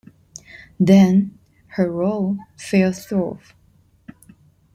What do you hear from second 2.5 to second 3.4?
fell through.